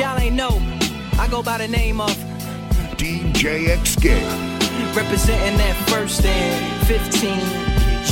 [0.00, 0.58] y'all ain't know,
[1.18, 2.10] I go by the name of
[2.96, 4.24] DJ Escape.
[4.96, 7.30] representing that first and 15.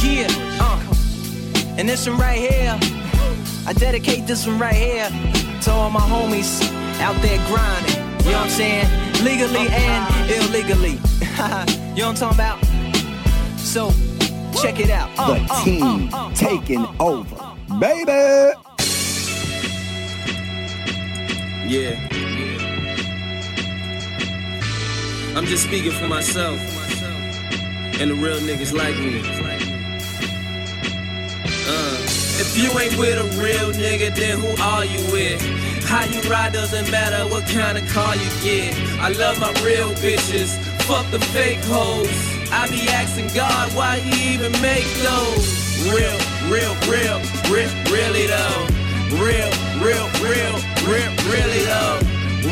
[0.04, 0.26] Yeah,
[0.60, 0.78] uh.
[1.78, 2.78] And this one right here,
[3.66, 5.08] I dedicate this one right here
[5.62, 6.62] to all my homies
[7.00, 7.96] out there grinding.
[8.26, 9.24] You know what I'm saying?
[9.24, 10.90] Legally and illegally.
[10.92, 12.64] you know what I'm talking about?
[13.58, 13.90] So,
[14.60, 15.08] check it out.
[15.18, 17.36] Uh, The uh, team uh, uh, uh, taking uh, uh, over.
[17.38, 17.78] uh.
[17.78, 18.58] Baby!
[21.68, 22.00] Yeah.
[25.36, 26.58] I'm just speaking for myself
[28.00, 29.20] and the real niggas like me.
[31.68, 31.96] Uh,
[32.40, 35.42] if you ain't with a real nigga, then who are you with?
[35.84, 38.74] How you ride doesn't matter what kind of car you get.
[38.98, 42.08] I love my real bitches, fuck the fake hoes.
[42.50, 45.84] I be asking God why he even make those.
[45.84, 46.16] Real,
[46.48, 47.20] real, real,
[47.52, 48.77] real, really though.
[49.10, 49.48] Real,
[49.80, 51.98] real, real, real, really though.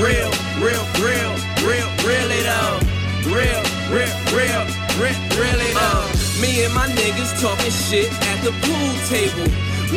[0.01, 2.81] Real, real, real, real, really though.
[3.29, 3.61] Real,
[3.93, 4.65] real, real,
[4.97, 6.09] real, really though.
[6.41, 9.45] Me and my niggas talking shit at the pool table.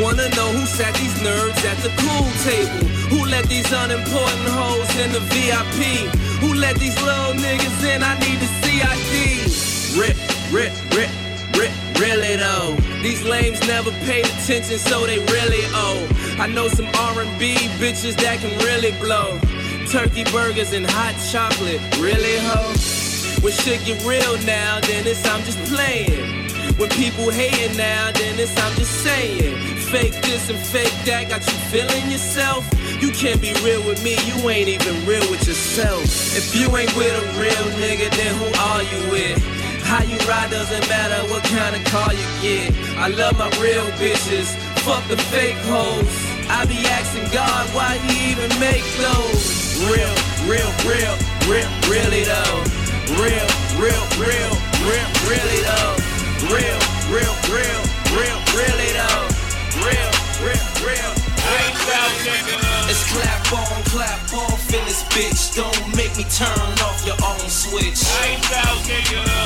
[0.04, 2.88] Wanna know who sat these nerds at the pool table?
[3.08, 6.12] Who let these unimportant hoes in the VIP?
[6.42, 8.04] Who let these little niggas in?
[8.04, 9.98] I need the CID.
[9.98, 10.18] Rip,
[10.52, 11.29] rip, rip,
[12.00, 12.76] really though.
[13.04, 16.08] These lames never paid attention, so they really owe.
[16.40, 19.40] I know some R&B bitches that can really blow.
[19.92, 22.74] Turkey burgers and hot chocolate, really ho?
[23.42, 26.48] When shit get real now, then it's I'm just playing.
[26.78, 29.78] When people hating now, then it's I'm just saying.
[29.92, 32.64] Fake this and fake that, got you feeling yourself.
[33.02, 36.04] You can't be real with me, you ain't even real with yourself.
[36.38, 39.59] If you ain't with a real nigga, then who are you with?
[39.90, 42.70] How you ride doesn't matter what kind of car you get.
[42.94, 44.54] I love my real bitches,
[44.86, 46.06] fuck the fake hoes.
[46.46, 49.82] I be asking God why he even make those.
[49.90, 50.14] Real,
[50.46, 51.16] real, real,
[51.50, 52.62] real, really though.
[53.18, 53.50] Real,
[53.82, 54.54] real, real,
[54.86, 55.98] real, really though.
[56.54, 56.80] Real,
[57.10, 57.82] real, real,
[58.14, 59.26] real, really though.
[59.90, 60.12] Real,
[60.46, 61.12] real, real,
[61.50, 65.56] real, it's clap on, clap off in this bitch.
[65.56, 68.02] Don't make me turn off your own switch.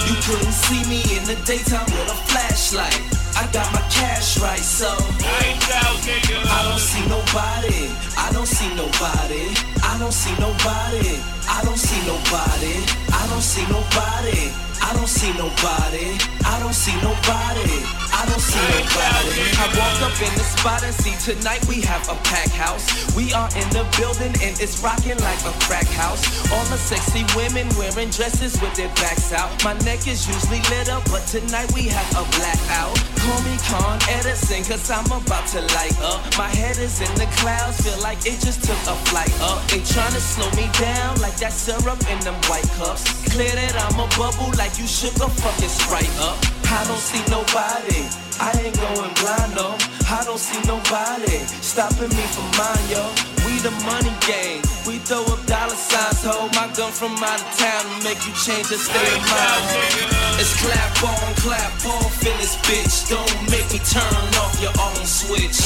[0.08, 2.96] You couldn't see me in the daytime with a flashlight.
[3.36, 7.92] I got my cash right, so I don't see nobody.
[8.16, 9.52] I don't see nobody.
[9.84, 11.20] I don't see nobody.
[11.52, 12.76] I don't see nobody.
[13.12, 14.52] I don't see nobody.
[14.82, 16.18] I don't see nobody.
[16.46, 18.03] I don't see nobody.
[18.14, 19.42] I don't see no nobody.
[19.58, 22.86] I walk up in the spot and see tonight we have a pack house.
[23.16, 26.22] We are in the building and it's rocking like a crack house.
[26.54, 29.50] All the sexy women wearing dresses with their backs out.
[29.64, 32.94] My neck is usually lit up, but tonight we have a blackout.
[33.18, 36.22] Call me Con Edison, cause I'm about to light up.
[36.38, 39.66] My head is in the clouds, feel like it just took a flight up.
[39.74, 43.10] They tryna slow me down like that syrup in them white cups.
[43.34, 46.53] Clear that I'm a bubble like you shook a fucking sprite up.
[46.74, 48.02] I don't see nobody.
[48.42, 49.78] I ain't going blind, no.
[50.10, 53.06] I don't see nobody stopping me from mine, yo.
[53.46, 54.66] We the money game.
[54.90, 58.34] We throw up dollar signs, hold my gun from out of town and make you
[58.34, 59.64] change your state of mind.
[59.70, 60.42] ho.
[60.42, 63.06] It's clap on, clap off in this bitch.
[63.06, 65.62] Don't make me turn off your own switch.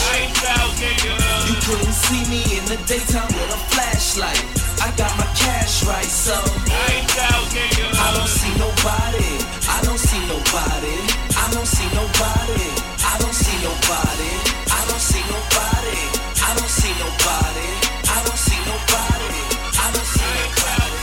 [1.48, 4.67] You couldn't see me in the daytime with a flashlight.
[4.80, 9.32] I got my cash right, so I don't see nobody.
[9.68, 10.96] I don't see nobody.
[11.36, 12.68] I don't see nobody.
[13.02, 14.32] I don't see nobody.
[14.70, 16.00] I don't see nobody.
[16.40, 17.68] I don't see nobody.
[18.10, 19.42] I don't see nobody.
[19.78, 20.98] I don't see nobody.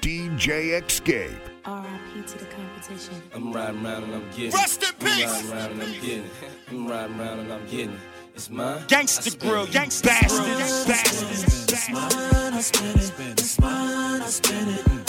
[0.00, 1.30] DJ Escape.
[1.66, 3.22] RIP to the competition.
[3.34, 5.26] I'm riding around and I'm getting Rest in peace.
[5.26, 6.30] I'm riding around and I'm getting.
[6.70, 7.98] I'm riding around and I'm getting
[8.38, 8.42] it.
[8.42, 8.78] It's mine.
[8.78, 9.70] I Gangsta spend grill, it.
[9.70, 11.58] gangsta bastards, bastards.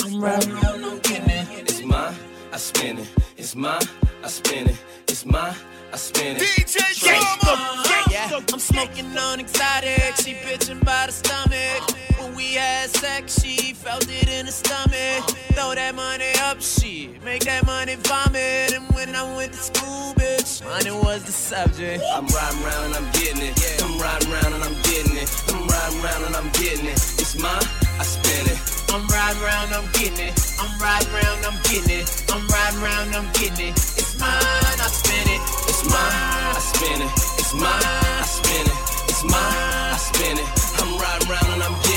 [0.03, 1.47] I'm riding around, I'm getting it.
[1.61, 2.15] It's mine.
[2.51, 3.07] I spin it.
[3.37, 3.81] It's mine.
[4.23, 4.77] I spin it.
[5.07, 5.55] It's mine.
[5.93, 6.41] I spin it.
[6.41, 7.83] DJ Drama.
[8.09, 10.15] Yeah, I'm smoking on exotic.
[10.17, 12.08] She bitching by the stomach.
[12.39, 15.27] We had sex, she felt it in the stomach.
[15.59, 18.71] Throw that money up, she make that money vomit.
[18.71, 21.99] And when I went to school, bitch, money was the subject.
[22.07, 23.59] I'm riding around and I'm getting it.
[23.83, 25.27] I'm riding around and I'm getting it.
[25.51, 26.95] I'm riding around and I'm getting it.
[27.19, 27.59] It's mine.
[27.99, 28.59] I spend it.
[28.87, 30.31] I'm riding around, I'm getting it.
[30.63, 32.07] I'm riding around, I'm getting it.
[32.31, 33.75] I'm riding around, I'm getting it.
[33.99, 35.43] It's mine, I spend it.
[35.67, 36.55] It's mine.
[36.55, 37.11] I spend it.
[37.35, 37.83] It's mine.
[37.83, 38.79] I spend it.
[39.11, 39.91] It's mine.
[39.91, 40.47] I spend it.
[40.79, 41.88] I'm riding around and I'm getting it.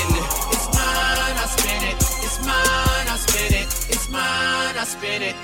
[2.35, 3.67] It's mine, I spin it.
[3.91, 5.35] It's mine, I spin it.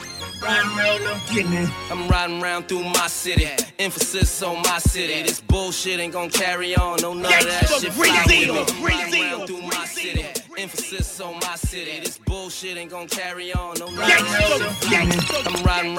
[0.41, 1.69] I'm getting it.
[1.91, 3.47] I'm riding around through my city.
[3.77, 5.21] Emphasis on my city.
[5.21, 6.97] This bullshit ain't gonna carry on.
[7.01, 7.95] No, none of that shit.
[7.95, 10.25] Riding Brazil, through my city.
[10.57, 12.00] Emphasis on my city.
[12.00, 13.77] This bullshit ain't gonna carry on.
[13.77, 15.48] No, none of that shit.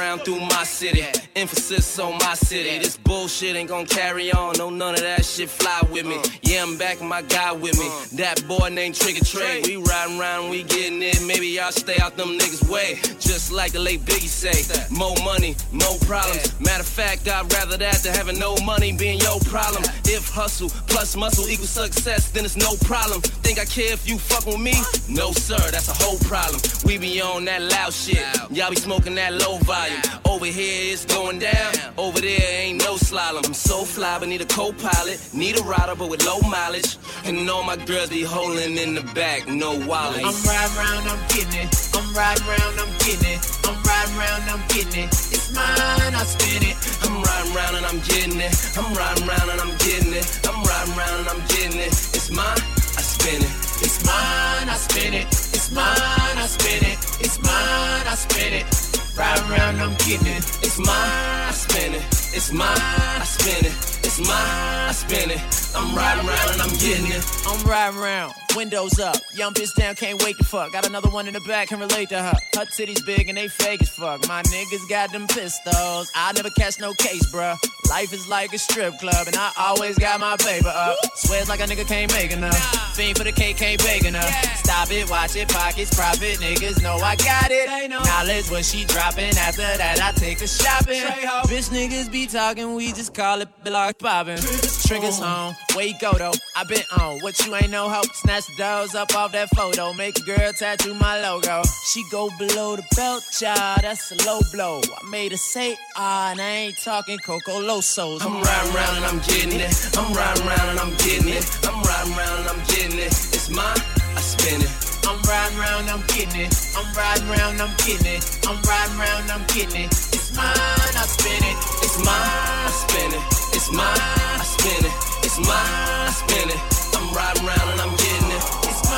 [0.00, 1.04] Around through my city.
[1.36, 2.78] Emphasis on my city.
[2.78, 4.54] This bullshit ain't gonna carry on.
[4.56, 6.16] No, none of that shit fly with me.
[6.40, 7.86] Yeah, I'm back, my guy with me.
[8.16, 9.60] That boy named Trigga Trey.
[9.62, 11.20] We riding around, we getting it.
[11.26, 12.98] Maybe y'all stay out them niggas' way.
[13.20, 14.56] Just like the late Biggie say.
[14.90, 16.58] More money, more problems.
[16.58, 19.82] Matter of fact, I'd rather that than having no money being your problem.
[20.06, 23.20] If hustle plus muscle equals success, then it's no problem.
[23.44, 24.74] Think I care if you fuck with me?
[25.08, 26.60] No, sir, that's a whole problem.
[26.86, 28.24] We be on that loud shit.
[28.50, 29.89] Y'all be smoking that low volume.
[30.24, 31.72] Over here it's going down.
[31.98, 33.46] Over there ain't no slalom.
[33.46, 35.18] I'm so fly, but need a co-pilot.
[35.34, 36.96] Need a rider, but with low mileage.
[37.24, 40.24] And all my girls be holding in the back, no wallets.
[40.24, 41.90] I'm riding around, I'm getting it.
[41.94, 43.40] I'm riding around, I'm getting it.
[43.66, 45.10] I'm riding around, I'm getting it.
[45.34, 46.76] It's mine, I spin it.
[47.02, 48.54] I'm riding round and I'm getting it.
[48.76, 50.26] I'm riding round and I'm getting it.
[50.48, 51.92] I'm riding round and I'm getting it.
[52.14, 52.58] It's mine,
[52.96, 53.52] I spin it.
[53.82, 55.26] It's mine, I spin it.
[55.26, 56.98] It's mine, I spin it.
[57.20, 58.89] It's mine, I spin it.
[59.20, 60.44] Riding around, I'm getting it.
[60.64, 62.02] It's mine, I spin it.
[62.32, 63.76] It's mine, I spin it.
[64.02, 65.42] It's mine, I spin it.
[65.76, 67.22] I'm riding round and I'm getting it.
[67.46, 69.16] I'm riding around, windows up.
[69.34, 70.72] Young bitch down, can't wait to fuck.
[70.72, 72.34] Got another one in the back, can relate to her.
[72.56, 74.26] Her titties big and they fake as fuck.
[74.28, 76.10] My niggas got them pistols.
[76.14, 77.56] I never catch no case, bruh.
[77.90, 80.96] Life is like a strip club, and I always got my paper up.
[81.16, 82.56] Swears like a nigga can't make enough.
[82.94, 84.30] Fiend for the cake, can't bake enough.
[84.56, 86.38] Stop it, watch it, pockets, profit.
[86.38, 87.90] Niggas know I got it.
[87.90, 89.36] Knowledge when she dropping.
[89.36, 91.02] After that, I take her shopping.
[91.50, 94.38] Bitch niggas be talking, we just call it block popping.
[94.38, 96.32] Triggers home, where you go though?
[96.56, 98.06] I been on what you ain't no hope?
[98.14, 101.62] Snatch the doors up off that photo, make a girl tattoo my logo.
[101.84, 104.80] She go below the belt, child, that's a low blow.
[104.80, 108.22] I made her say ah, and I ain't talking Coco Losos.
[108.22, 109.98] I'm riding round and I'm getting it.
[109.98, 111.44] I'm riding round and I'm getting it.
[111.66, 113.12] I'm riding round and I'm getting it.
[113.34, 113.76] It's mine,
[114.16, 114.70] I spin it.
[115.06, 116.54] I'm riding round, I'm getting it.
[116.76, 118.22] I'm riding round, I'm getting it.
[118.46, 119.90] I'm riding round, I'm getting it.
[120.14, 121.56] It's mine, I spin it.
[121.82, 123.24] It's mine, I spin it.
[123.56, 123.98] It's mine,
[124.38, 124.94] I spin it.
[125.24, 126.60] It's mine, I spin it.
[126.94, 128.19] I'm riding round and I'm getting it.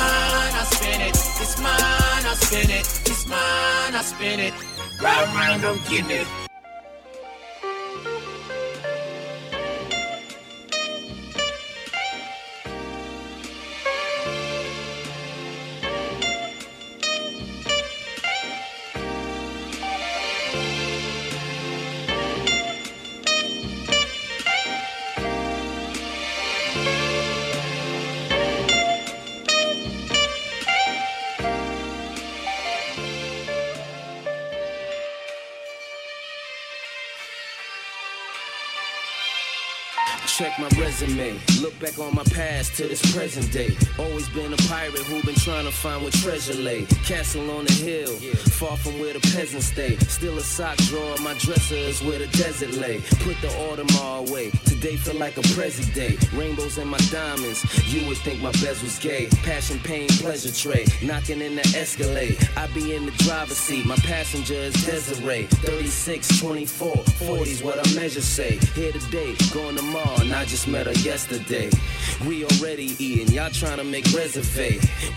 [0.03, 1.15] Mine, I spin it.
[1.43, 2.85] It's mine, I spin it.
[3.09, 4.53] It's mine, I spin it.
[5.01, 6.42] Riding round, I'm getting it.
[40.37, 43.77] Check my resume, look back on my past to this present day.
[43.99, 46.85] Always been a pirate who been trying to find where treasure lay.
[47.05, 48.11] Castle on the hill,
[48.53, 49.95] far from where the peasants stay.
[49.97, 52.99] Still a sock drawer, my dresser is where the desert lay.
[53.21, 53.77] Put the all
[54.27, 56.17] away, today feel like a present day.
[56.33, 57.63] Rainbows in my diamonds,
[57.93, 59.27] you would think my best was gay.
[59.43, 62.39] Passion, pain, pleasure tray, knocking in the Escalade.
[62.57, 65.43] I be in the driver's seat, my passenger is Desiree.
[65.43, 68.57] 36, 24, 40's what I measure say.
[68.73, 71.69] Here today, going tomorrow, and I just met her yesterday.
[72.25, 74.47] We already eating, y'all trying to make reserve.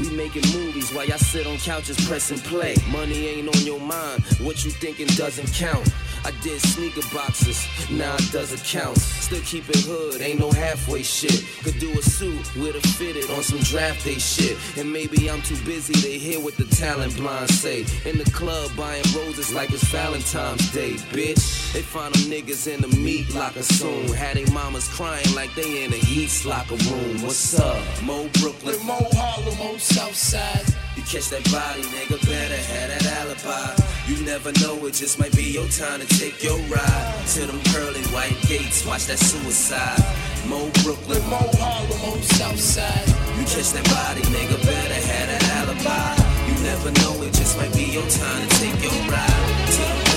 [0.01, 2.75] We making movies while y'all sit on couches pressing play.
[2.91, 5.89] Money ain't on your mind, what you thinking doesn't count.
[6.25, 8.99] I did sneaker boxes, now it doesn't count.
[8.99, 11.45] Still keep it hood, ain't no halfway shit.
[11.63, 14.59] Could do a suit with a fitted on some draft day shit.
[14.77, 17.87] And maybe I'm too busy to hear what the talent blind say.
[18.05, 21.73] In the club buying roses like it's Valentine's Day, bitch.
[21.73, 24.09] They find them niggas in the meat locker soon.
[24.13, 27.21] Had they mamas crying like they in a heat locker room.
[27.21, 27.77] What's up?
[28.03, 30.65] Mo Brooklyn, Mo Harlem, Mo Southside.
[30.97, 33.77] You catch that body, nigga, better have that alibi.
[34.09, 37.61] You never know, it just might be your time to take your ride to them
[37.77, 38.87] curly white gates.
[38.87, 40.01] Watch that suicide.
[40.49, 43.07] Mo Brooklyn, Mo Harlem, Mo Southside.
[43.37, 46.17] You catch that body, nigga, better have that alibi.
[46.49, 50.16] You never know, it just might be your time to take your ride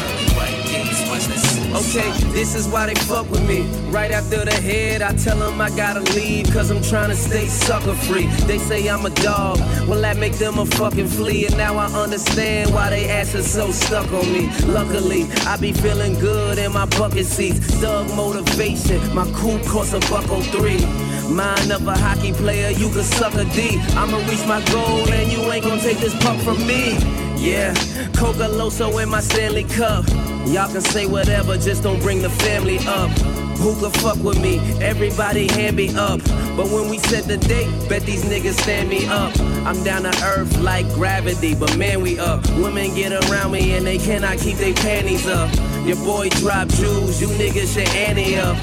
[0.79, 3.61] Okay, this is why they fuck with me.
[3.91, 7.47] Right after the head, I tell them I gotta leave, cause I'm trying to stay
[7.47, 8.27] sucker free.
[8.47, 11.45] They say I'm a dog, well, that make them a fucking flea.
[11.47, 14.49] And now I understand why they asses so stuck on me.
[14.67, 17.59] Luckily, I be feeling good in my bucket seats.
[17.81, 20.85] Thug motivation, my coupe costs a buck on three.
[21.29, 23.79] Mind of a hockey player, you can suck a D.
[23.95, 26.97] I'ma reach my goal, and you ain't gonna take this puck from me.
[27.37, 27.73] Yeah,
[28.15, 30.05] Coca Loso in my Stanley Cup.
[30.49, 33.11] Y'all can say whatever, just don't bring the family up.
[33.59, 34.57] Who could fuck with me?
[34.81, 36.21] Everybody hand me up.
[36.57, 39.37] But when we set the date, bet these niggas stand me up.
[39.63, 42.43] I'm down to earth like gravity, but man, we up.
[42.57, 45.53] Women get around me and they cannot keep their panties up.
[45.85, 48.57] Your boy drop jewels, you niggas should ante up.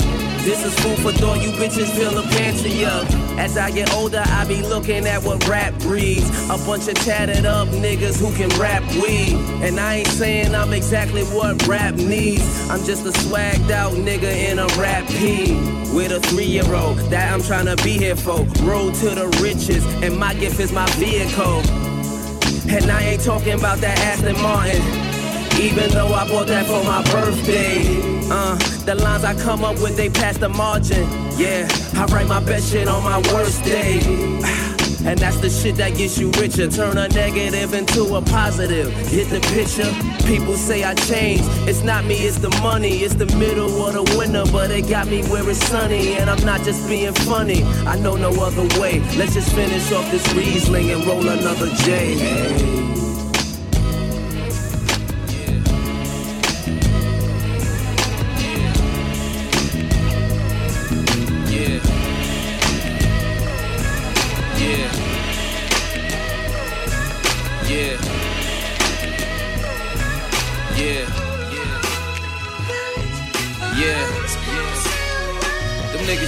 [0.46, 3.04] This is food for thought, you bitches fill the pantry up.
[3.36, 6.30] As I get older, I be looking at what rap breeds.
[6.48, 9.34] A bunch of tatted up niggas who can rap weed.
[9.64, 12.70] And I ain't saying I'm exactly what rap needs.
[12.70, 15.54] I'm just a swagged out nigga in a rap P.
[15.92, 18.44] With a three year old that I'm trying to be here for.
[18.62, 21.58] Road to the riches, and my gift is my vehicle.
[22.72, 25.05] And I ain't talking about that Aston Martin.
[25.60, 28.16] Even though I bought that for my birthday.
[28.30, 31.08] Uh, the lines I come up with, they pass the margin.
[31.38, 34.00] Yeah, I write my best shit on my worst day.
[35.06, 36.68] And that's the shit that gets you richer.
[36.68, 38.92] Turn a negative into a positive.
[39.06, 39.88] Hit the picture.
[40.26, 41.44] People say I changed.
[41.68, 43.04] It's not me, it's the money.
[43.04, 46.14] It's the middle of the winter, but it got me where it's sunny.
[46.14, 47.62] And I'm not just being funny.
[47.86, 48.98] I know no other way.
[49.16, 52.18] Let's just finish off this Riesling and roll another J.
[52.18, 53.05] Hey.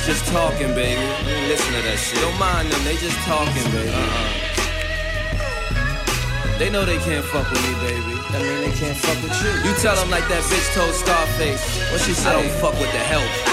[0.09, 1.05] Just talking, baby.
[1.53, 2.19] Listen to that shit.
[2.25, 3.93] Don't mind them, they just talking, baby.
[3.93, 4.57] Uh-uh.
[6.57, 8.17] They know they can't fuck with me, baby.
[8.33, 9.53] That mean they can't fuck with you.
[9.69, 11.61] You tell them like that bitch told Scarface.
[11.93, 12.37] What she said?
[12.37, 13.48] I don't fuck with the help.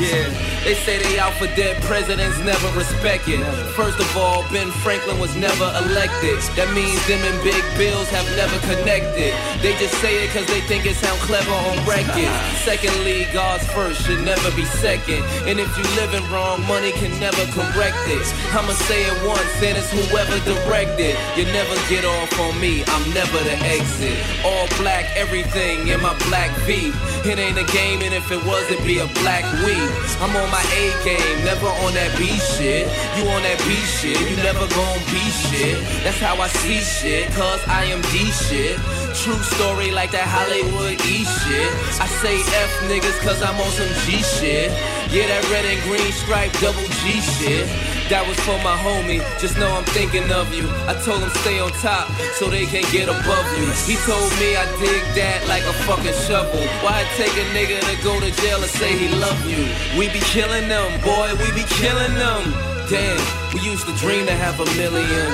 [0.00, 0.24] Yeah,
[0.64, 3.44] they say they out for dead presidents, never respected.
[3.76, 6.40] First of all, Ben Franklin was never elected.
[6.56, 9.36] That means them and big bills have never connected.
[9.60, 12.32] They just say it cause they think it sound clever on record.
[12.64, 15.20] Secondly, God's first should never be second.
[15.44, 18.24] And if you living wrong, money can never correct it.
[18.56, 21.12] I'ma say it once, and it's whoever directed.
[21.36, 24.16] You never get off on me, I'm never the exit.
[24.48, 26.88] All black, everything in my black V.
[27.28, 29.89] It ain't a game, and if it was, it'd be a black weed.
[30.20, 32.86] I'm on my A game, never on that B shit.
[33.16, 35.80] You on that B shit, you never gon' be shit.
[36.04, 38.76] That's how I see shit, cause I am D shit.
[39.14, 41.70] True story like that Hollywood E shit.
[42.00, 44.70] I say F niggas cause I'm on some G shit.
[45.10, 47.99] Yeah, that red and green stripe double G shit.
[48.10, 50.66] That was for my homie, just know I'm thinking of you.
[50.90, 53.70] I told him stay on top so they can't get above you.
[53.86, 56.58] He told me I dig that like a fucking shovel.
[56.82, 59.62] Why take a nigga to go to jail and say he love you?
[59.94, 62.50] We be killing them, boy, we be killing them.
[62.90, 63.22] Damn,
[63.54, 65.30] we used to dream to have a million.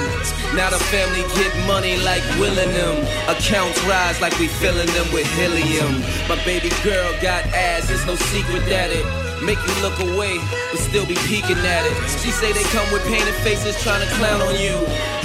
[0.52, 3.00] Now the family get money like willing them.
[3.24, 6.04] Accounts rise like we filling them with helium.
[6.28, 10.38] My baby girl got ass, it's no secret that it make you look away,
[10.70, 11.96] but still be peeking at it.
[12.22, 14.76] She say they come with painted faces trying to clown on you.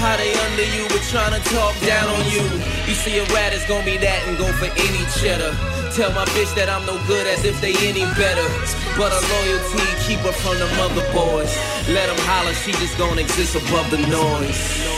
[0.01, 2.43] How they under you, but trying to talk down on you.
[2.87, 5.55] You see a rat is gonna be that and go for any cheddar.
[5.95, 8.47] Tell my bitch that I'm no good as if they any better.
[8.97, 11.51] But a loyalty keep her from the mother boys.
[11.87, 14.90] Let them holler, she just gonna exist above the noise.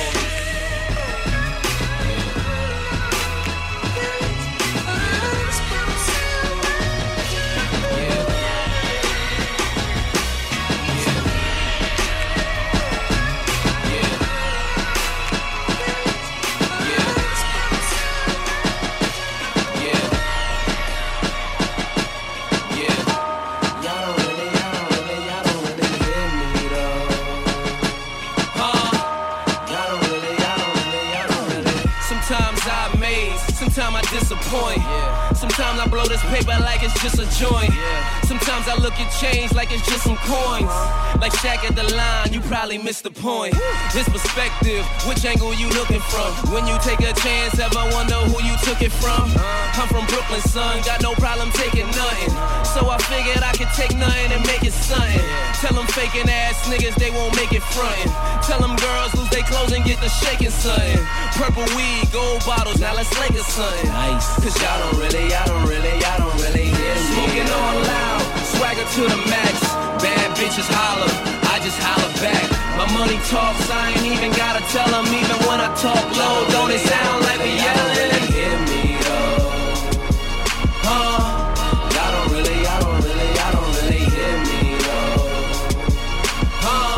[36.34, 38.03] Paper like it's just a joint.
[38.64, 40.72] Sometimes I look at change like it's just some coins.
[41.20, 43.54] Like Shaq at the line, you probably missed the point.
[43.92, 46.32] This perspective, which angle you looking from?
[46.54, 49.28] When you take a chance, ever wonder who you took it from?
[49.76, 52.32] I'm from Brooklyn, son, got no problem taking nothing.
[52.72, 55.24] So I figured I could take nothing and make it something.
[55.60, 58.12] Tell them faking ass niggas they won't make it frontin'.
[58.48, 61.04] Tell them girls lose their clothes and get the shaking something.
[61.36, 63.92] Purple weed, gold bottles, now let's lake it something.
[63.92, 64.28] Nice.
[64.40, 67.12] Cause y'all don't really, y'all don't really, y'all don't really hear me.
[67.12, 68.13] Smoking on loud,
[68.94, 69.58] to the max.
[70.06, 71.10] Bad bitches holler,
[71.50, 72.46] I just holler back.
[72.78, 75.10] My money talks, I ain't even gotta tell them.
[75.10, 77.90] Even when I talk low, don't it sound like me yelling?
[77.98, 79.50] Really hear me though.
[80.86, 81.26] Huh?
[81.90, 85.26] Y'all don't really, y'all don't really, y'all don't really hear me though.
[86.62, 86.94] Huh?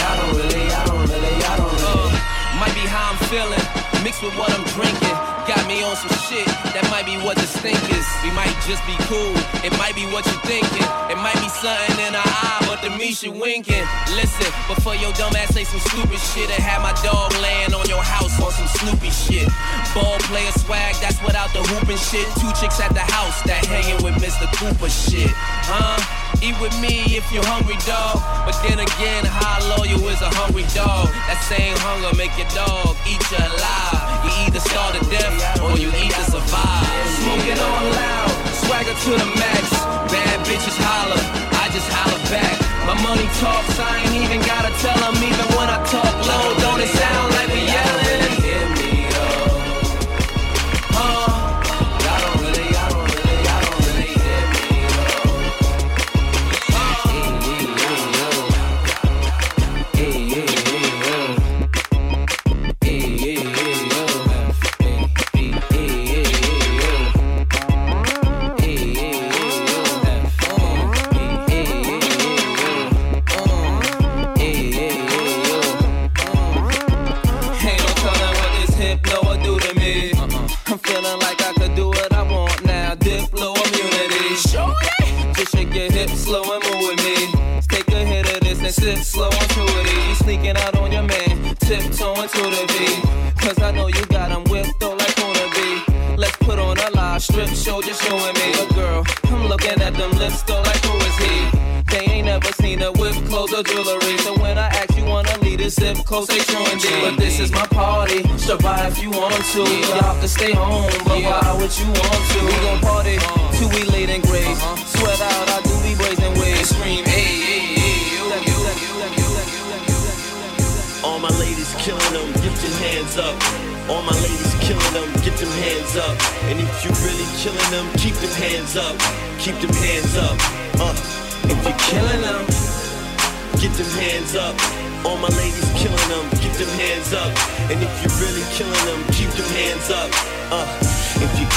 [0.00, 2.16] Y'all don't really, y'all don't really, y'all don't really.
[2.56, 3.64] Might be how I'm feeling,
[4.00, 5.29] mixed with what I'm drinking.
[5.70, 6.42] Me on some shit
[6.74, 8.02] that might be what the stink is.
[8.26, 9.30] We might just be cool,
[9.62, 10.82] it might be what you thinking.
[11.06, 13.86] It might be something in our eye, but the me she winking.
[14.18, 17.86] Listen, before your dumb ass say some stupid shit and have my dog laying on
[17.86, 19.46] your house on some Snoopy shit.
[19.94, 22.26] Ball player swag, that's without the hooping shit.
[22.42, 24.50] Two chicks at the house that hanging with Mr.
[24.58, 25.30] Cooper shit.
[25.70, 26.02] Huh?
[26.42, 28.18] Eat with me if you're hungry, dog.
[28.42, 31.14] But then again, how loyal is a hungry dog?
[31.30, 34.09] That same hunger make your dog eat you alive.
[34.30, 37.06] You either starve to death or you to survive.
[37.18, 38.30] Smoking on loud,
[38.62, 39.64] swagger to the max.
[40.06, 41.18] Bad bitches holler,
[41.58, 42.54] I just holler back.
[42.86, 45.18] My money talks, I ain't even gotta tell them.
[45.18, 47.39] Even when I talk low, don't it sound like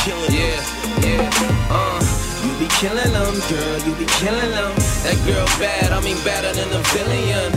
[0.04, 0.36] killing them.
[0.36, 2.00] Yeah, yeah, uh.
[2.44, 4.76] You be killing them, girl, you be killing them.
[5.08, 7.48] That girl bad, I mean better than a billion.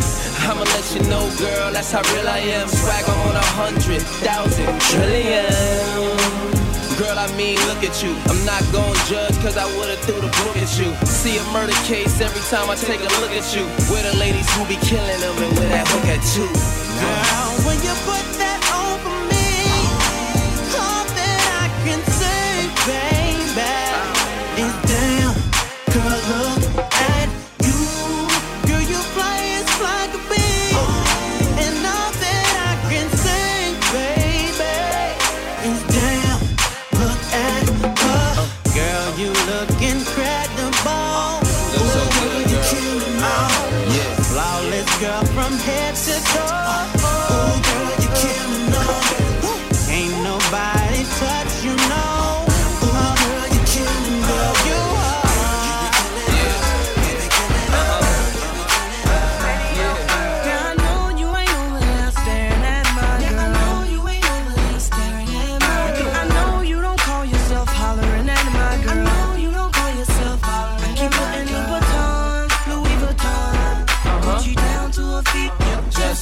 [0.46, 2.68] I'ma let you know, girl, that's how real I am.
[2.70, 5.50] Swagger on a hundred thousand trillion.
[7.02, 8.14] Girl, I mean, look at you.
[8.30, 10.94] I'm not gon' judge, cause I would've threw the book at you.
[11.04, 13.66] See a murder case every time I take a look at you.
[13.90, 16.46] Where the ladies who be killing them and where that hook at you.
[16.46, 18.45] Girl, when you put that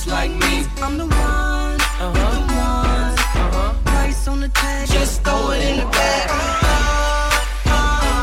[0.05, 0.67] Just like me.
[0.85, 2.13] I'm the one, uh-huh.
[2.13, 3.17] the one.
[3.17, 3.73] Uh-huh.
[3.87, 6.29] Price on the tag, just throw it in the bag.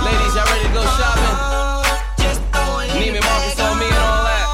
[0.06, 1.38] Ladies, y'all ready to go shopping?
[2.22, 3.66] Just throw it in the Marcus bag.
[3.66, 4.46] on me and all that.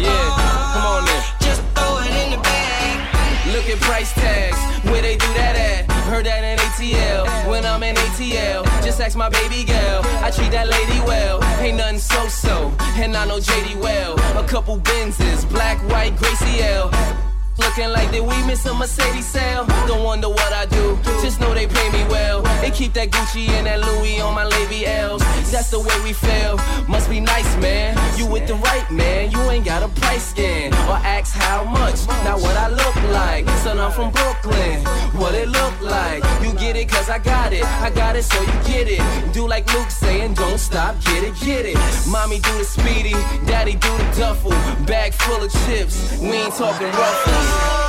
[0.00, 0.24] Yeah,
[0.72, 1.22] come on then.
[1.44, 3.52] Just throw it in the bag.
[3.52, 4.56] Look at price tags,
[4.88, 5.92] where they do that at?
[6.08, 8.64] Heard that in ATL, when I'm in ATL.
[8.82, 11.44] Just ask my baby girl, I treat that lady well.
[11.60, 14.14] Ain't nothing so-so, and I know JD well.
[14.38, 17.31] A couple Benzes, black, white, Gracie L.
[17.58, 19.66] Looking like did we miss a Mercedes sale?
[19.86, 20.98] Don't wonder what I do.
[21.20, 22.42] Just know they pay me well.
[22.60, 25.22] They keep that Gucci and that Louis on my Lady L's.
[25.50, 26.56] That's the way we feel.
[26.88, 27.96] Must be nice, man.
[28.18, 29.30] You with the right man.
[29.30, 32.06] You ain't got a price scan or ask how much.
[32.24, 33.48] Not what I look like.
[33.60, 34.84] Son, I'm from Brooklyn.
[35.20, 36.24] What it look like?
[36.42, 37.64] You get it cause I got it.
[37.64, 39.02] I got it so you get it.
[39.34, 41.76] Do like Luke saying, don't stop, get it, get it.
[42.08, 43.12] Mommy do the speedy,
[43.46, 44.50] daddy do the duffel.
[44.86, 46.18] Bag full of chips.
[46.20, 47.41] We ain't talking ruffles.
[47.42, 47.81] Just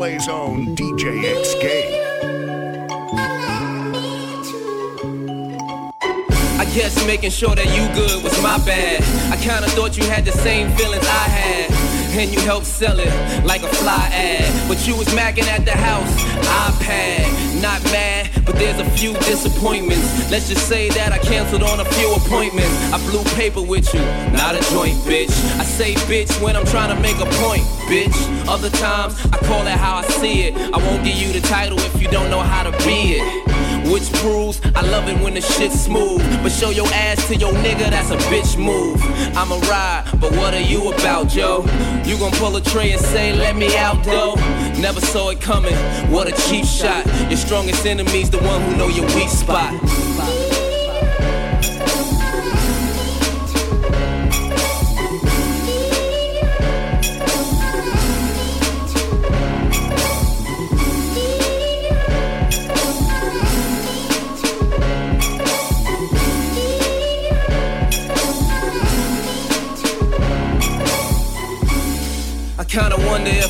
[0.00, 1.84] LA's own DJ Escape.
[6.58, 9.02] I guess making sure that you good was my bad.
[9.30, 11.70] I kinda thought you had the same feelings I had.
[12.18, 13.12] And you helped sell it
[13.44, 14.68] like a fly ad.
[14.68, 16.10] But you was macking at the house,
[16.64, 17.60] iPad.
[17.60, 20.30] Not mad, but there's a few disappointments.
[20.30, 22.72] Let's just say that I canceled on a few appointments.
[22.90, 24.00] I blew paper with you,
[24.32, 25.34] not a joint, bitch.
[25.60, 28.46] I say bitch when I'm trying to make a point, bitch.
[28.46, 30.56] Other times, I call it how I see it.
[30.56, 33.50] I won't give you the title if you don't know how to be it.
[33.90, 36.22] Which proves I love it when the shit's smooth.
[36.42, 39.02] But show your ass to your nigga, that's a bitch move.
[39.36, 41.64] I'm a ride, but what are you about, yo?
[42.04, 44.34] You gon' pull a tray and say, let me out, though?
[44.78, 45.74] Never saw it coming,
[46.12, 47.04] what a cheap shot.
[47.28, 49.74] Your strongest enemy's the one who know your weak spot.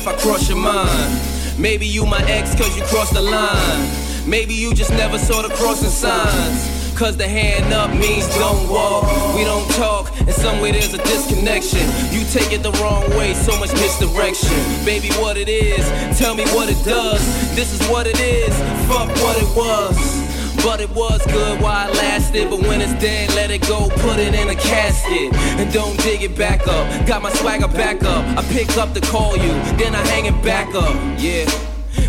[0.01, 1.21] If I cross your mind.
[1.59, 3.87] Maybe you my ex cause you crossed the line.
[4.27, 6.81] Maybe you just never saw the crossing signs.
[6.97, 9.03] Cause the hand up means don't walk.
[9.35, 11.85] We don't talk, and somewhere there's a disconnection.
[12.11, 14.57] You take it the wrong way, so much misdirection.
[14.85, 15.85] Baby, what it is,
[16.17, 17.21] tell me what it does.
[17.55, 18.53] This is what it is,
[18.87, 20.20] fuck what it was.
[20.63, 22.49] But it was good while it lasted.
[22.49, 25.33] But when it's dead, let it go, put it in a casket.
[25.59, 27.07] And don't dig it back up.
[27.07, 28.23] Got my swagger back up.
[28.37, 30.95] I pick up to call you, then I hang it back up.
[31.19, 31.49] Yeah.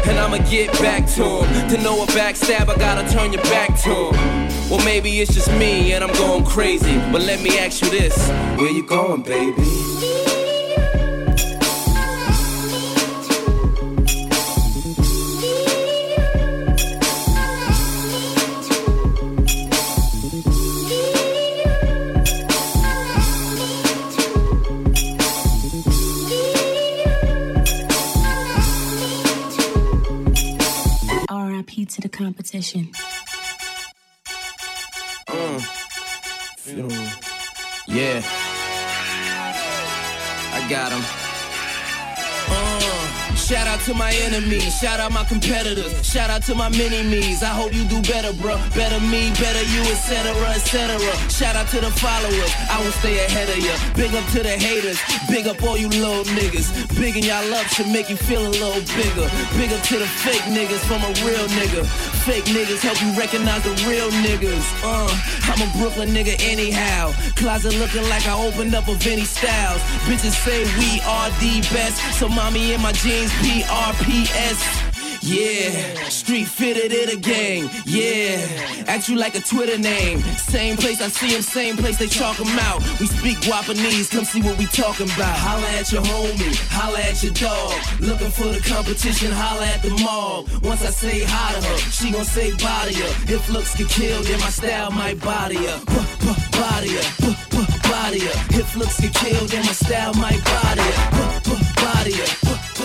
[0.04, 1.70] And I'ma get back to him.
[1.70, 4.70] To know a backstab, I gotta turn your back to him.
[4.70, 6.98] Well, maybe it's just me and I'm going crazy.
[7.12, 8.16] But let me ask you this
[8.58, 9.91] where you going, baby?
[31.62, 32.88] RIP to the competition.
[35.28, 35.62] Mm.
[37.86, 38.22] Yeah.
[40.54, 41.21] I got him.
[43.52, 47.42] Shout out to my enemies, shout out my competitors, shout out to my mini me's.
[47.42, 48.56] I hope you do better, bro.
[48.74, 50.96] Better me, better you, etc., etc.
[51.28, 53.76] Shout out to the followers, I will stay ahead of ya.
[53.92, 54.96] Big up to the haters,
[55.28, 56.72] big up all you little niggas.
[56.96, 59.28] Bigging y'all up should make you feel a little bigger.
[59.60, 61.84] Big up to the fake niggas from a real nigga.
[62.24, 64.64] Fake niggas help you recognize the real niggas.
[64.80, 65.12] Uh,
[65.52, 67.12] I'm a Brooklyn nigga anyhow.
[67.36, 69.82] Closet looking like I opened up a Vinny Styles.
[70.08, 72.00] Bitches say we are the best.
[72.16, 74.92] So mommy in my jeans, PRPS.
[75.24, 77.70] Yeah, street fitted it again.
[77.86, 78.42] Yeah,
[78.88, 80.20] act you like a Twitter name.
[80.34, 82.82] Same place I see him, same place they chalk him out.
[82.98, 85.38] We speak Guapanese, come see what we talking about.
[85.38, 87.72] Holla at your homie, holla at your dog.
[88.00, 90.46] Looking for the competition, holla at the mall.
[90.62, 93.32] Once I say hi to her, she gon' say body her.
[93.32, 95.78] If looks get killed, then my style might body her.
[95.86, 97.06] Body her,
[97.88, 98.58] body her.
[98.58, 101.40] If looks get killed, then my style might body her.
[101.78, 102.81] Body her,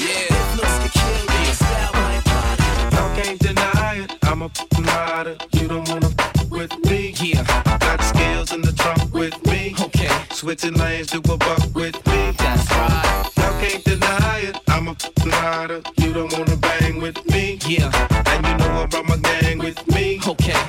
[0.00, 0.26] her.
[0.30, 2.96] If looks get killed, my style might body.
[2.96, 4.18] Y'all can't deny it.
[4.24, 5.36] I'm a rider.
[5.52, 6.10] You don't wanna
[6.50, 7.14] with me.
[7.20, 7.44] Yeah.
[7.78, 9.74] Got skills in the trunk with me.
[9.80, 10.10] Okay.
[10.30, 12.32] Switching lanes to a buck with me.
[12.38, 13.30] That's right.
[13.36, 14.56] Y'all can't deny it.
[14.68, 15.82] I'm a rider.
[15.96, 17.58] You don't wanna bang with me.
[17.66, 17.90] Yeah.
[18.26, 20.20] And you know I brought my gang with me.
[20.26, 20.62] Okay.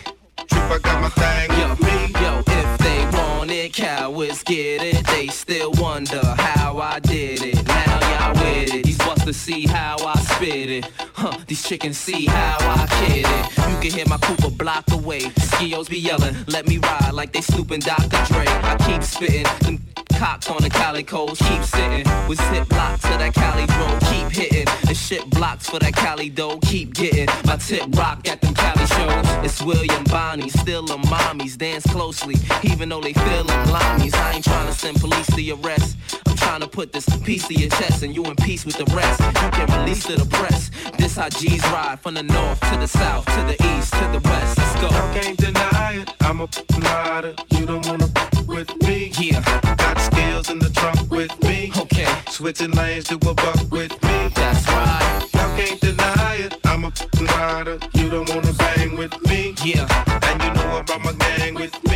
[0.50, 2.22] Trip, I got my thing Yo, with me.
[2.22, 5.06] yo, if they want it, cowards get it.
[5.08, 6.59] They still wonder how
[9.50, 10.86] see how I spit it.
[11.14, 13.46] Huh, these chickens see how I kid it.
[13.72, 15.22] You can hear my coupe a block away.
[15.50, 18.22] Skios be yelling, let me ride like they snooping Dr.
[18.32, 18.46] Dre.
[18.48, 19.48] I keep spitting.
[19.62, 19.80] Them
[20.20, 22.06] cocked on the Cali coast, keep sitting.
[22.28, 24.68] With zip blocks to that Cali dro, keep hitting.
[24.88, 27.28] And shit blocks for that Cali dough, keep getting.
[27.46, 29.46] My tip rock at them Cali shows.
[29.46, 32.36] It's William Bonney, still a mommies, dance closely.
[32.64, 35.58] Even though they feel them limeys, I ain't trying to send police to your
[36.50, 39.20] trying to put this piece to your chest and you in peace with the rest.
[39.20, 40.72] You can release to the press.
[40.98, 44.22] This how G's ride from the north to the south, to the east, to the
[44.28, 44.58] west.
[44.58, 44.88] Let's go.
[44.90, 46.10] Y'all can't deny it.
[46.22, 46.48] I'm a
[46.82, 47.36] rider.
[47.52, 49.12] You don't wanna f- with me.
[49.20, 49.42] Yeah,
[49.78, 51.72] Got skills in the trunk with me.
[51.78, 54.18] okay, Switching lanes to a buck with me.
[54.34, 55.30] that's right.
[55.36, 56.58] Y'all can't deny it.
[56.66, 56.92] I'm a
[57.38, 57.78] rider.
[57.94, 59.54] You don't wanna bang with me.
[59.64, 59.86] Yeah,
[60.28, 61.89] And you know I brought my gang with me.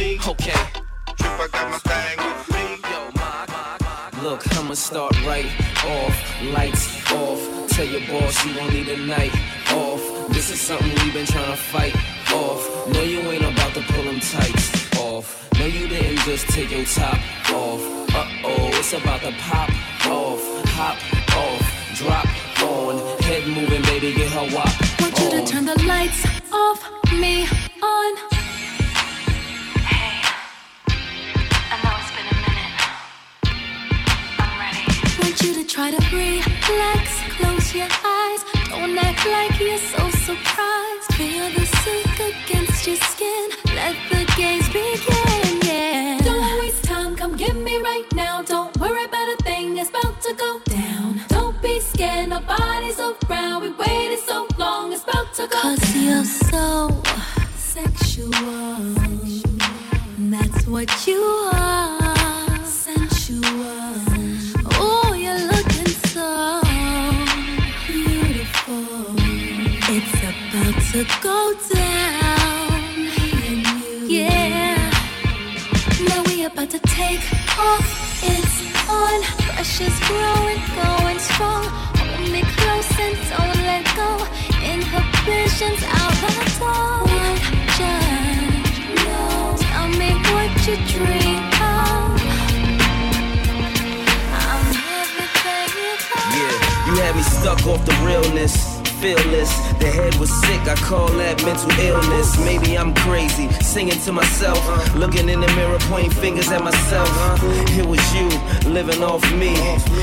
[4.23, 5.51] Look, I'ma start right
[5.85, 6.41] off.
[6.53, 9.35] Lights off, Tell your boss you won't need a night
[9.71, 10.29] off.
[10.29, 11.93] This is something we've been trying to fight
[12.31, 12.87] off.
[12.87, 15.49] No, you ain't about to pull them tights off.
[15.59, 17.19] No, you didn't just take your top
[17.51, 17.81] off.
[18.15, 19.69] Uh oh, it's about to pop
[20.07, 20.97] off, hop
[21.35, 22.27] off, drop
[22.63, 22.99] on.
[23.23, 24.71] Head moving, baby, get her wop.
[25.01, 26.79] Want you to turn the lights off,
[27.11, 27.45] me
[27.81, 28.32] on.
[35.73, 38.41] Try to relax, close your eyes.
[38.69, 41.07] Don't act like you're so surprised.
[41.17, 43.49] Feel the silk against your skin.
[43.73, 46.19] Let the games begin, yeah.
[46.23, 48.43] Don't waste time, come get me right now.
[48.43, 51.21] Don't worry about a thing, it's about to go down.
[51.29, 53.63] Don't be scared, nobody's around.
[53.63, 56.03] We waited so long, it's about to go Cause down.
[56.03, 57.01] you're so
[57.55, 58.29] sexual.
[60.19, 61.19] That's what you
[61.51, 61.92] are.
[79.83, 81.65] Pressure's growing, going strong.
[81.97, 84.11] Hold me close and don't let go.
[84.63, 87.03] Inhibitions out the door.
[87.11, 87.35] Why
[87.77, 89.55] just no?
[89.59, 92.15] Tell me what you dream of.
[94.39, 94.65] I'm
[95.01, 95.93] everything you.
[96.37, 98.72] Yeah, you had me stuck off the realness.
[99.03, 100.61] Fearless, the head was sick.
[100.61, 102.39] I call that mental illness.
[102.39, 104.63] Maybe I'm crazy, singing to myself,
[104.95, 107.11] looking in the mirror, pointing fingers at myself.
[107.75, 108.31] It was you,
[108.71, 109.51] living off me,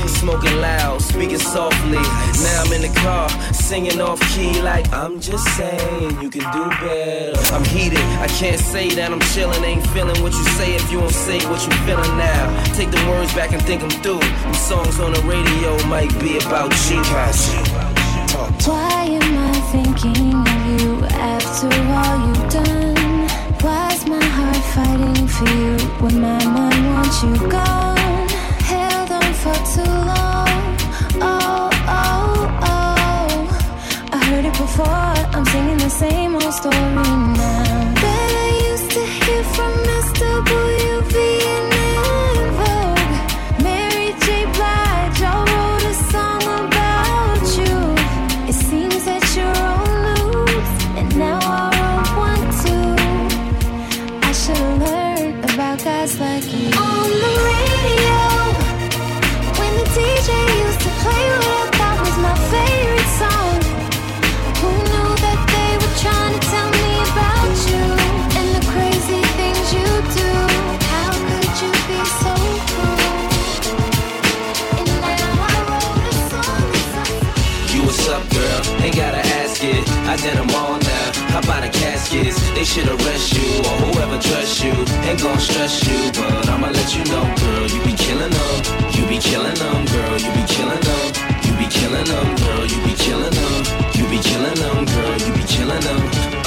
[0.05, 1.97] smoking loud, speaking softly.
[1.97, 6.69] Now I'm in the car, singing off key, like I'm just saying you can do
[6.85, 7.41] better.
[7.55, 10.99] I'm heated, I can't say that I'm chilling, ain't feeling what you say if you
[10.99, 12.45] don't say what you feeling now.
[12.77, 14.21] Take the words back and think them through.
[14.21, 17.90] Them songs on the radio might be about you.
[18.33, 23.27] Why am I thinking of you after all you've done?
[23.61, 28.27] Why's my heart fighting for you when my mind wants you gone?
[28.71, 30.77] Held on for too long.
[31.21, 34.09] Oh, oh, oh.
[34.13, 34.85] I heard it before.
[35.35, 37.93] I'm singing the same old story now.
[37.95, 39.80] Bet I used to hear from
[55.83, 56.67] guys like you.
[56.77, 58.21] On the radio,
[59.57, 60.29] when the DJ
[60.65, 63.57] used to play what I thought was my favorite song.
[64.61, 67.83] Who knew that they were trying to tell me about you
[68.37, 69.89] and the crazy things you
[70.21, 70.31] do?
[70.91, 72.33] How could you be so
[72.69, 73.31] cruel?
[74.77, 76.67] And now I wrote a song
[77.73, 78.59] You what's up, girl?
[78.85, 79.83] Ain't gotta ask it.
[80.05, 80.80] I did them all
[82.09, 84.71] They should arrest you or whoever dress you.
[85.07, 87.67] Ain't gon' stress you, but I'ma let you know, girl.
[87.67, 88.91] You be killing them.
[88.91, 90.17] You be killing them, girl.
[90.17, 91.05] You be killing them.
[91.45, 92.65] You be killing them, girl.
[92.65, 93.63] You be killing them.
[93.93, 95.17] You be killing them, girl.
[95.19, 96.40] You be killing them.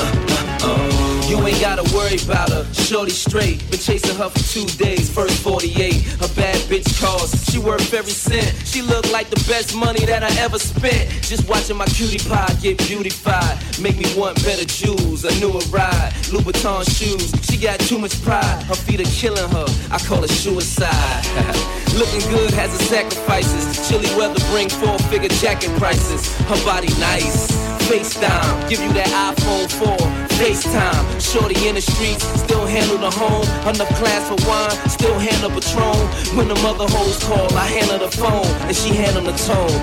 [1.34, 3.58] You ain't gotta worry about her, shorty straight.
[3.68, 6.22] Been chasing her for two days, first 48.
[6.22, 8.54] A bad bitch calls, she worth every cent.
[8.64, 11.10] She look like the best money that I ever spent.
[11.22, 13.58] Just watching my cutie pie get beautified.
[13.80, 16.12] Make me want better jewels, a newer ride.
[16.30, 18.62] Louboutin shoes, she got too much pride.
[18.70, 20.86] Her feet are killing her, I call it suicide.
[21.98, 23.88] Looking good has its sacrifices.
[23.88, 26.30] Chilly weather bring four figure jacket prices.
[26.46, 27.50] Her body nice.
[27.90, 29.68] FaceTime, give you that iPhone
[29.98, 30.23] 4.
[30.38, 33.46] FaceTime, shorty in the streets, still handle the home.
[33.68, 35.98] Enough class for wine, still handle Patron.
[36.36, 39.78] When the mother hoes call, I handle the phone, and she handle the tone.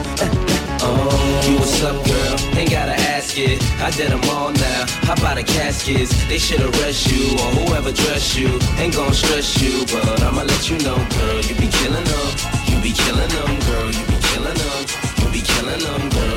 [0.84, 2.36] Oh, you what's up, girl?
[2.60, 3.64] Ain't gotta ask it.
[3.80, 4.86] I did them all now.
[5.08, 6.12] How about the caskets?
[6.28, 8.60] They should arrest you or whoever dress you.
[8.76, 11.40] Ain't gon' stress you, but I'ma let you know, girl.
[11.48, 12.28] You be killing them.
[12.68, 13.88] You be killing them, girl.
[13.88, 14.80] You be killing them.
[15.22, 16.31] You be killing them, girl.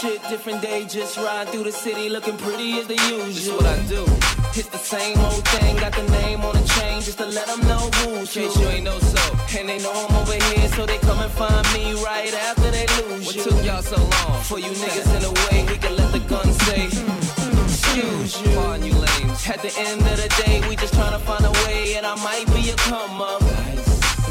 [0.00, 3.24] Shit, different day, just ride through the city looking pretty as the usual.
[3.24, 4.04] This what I do.
[4.54, 7.60] It's the same old thing, got the name on the chain just to let them
[7.68, 9.22] know who's case you ain't know so.
[9.58, 12.86] And they know I'm over here, so they come and find me right after they
[13.00, 13.42] lose what you.
[13.42, 14.42] What took y'all so long?
[14.42, 16.86] For you niggas in the way, we can let the gun say.
[17.64, 18.56] Excuse you.
[18.56, 19.48] Pardon you lames.
[19.48, 22.46] At the end of the day, we just tryna find a way, and I might
[22.54, 23.61] be a come up.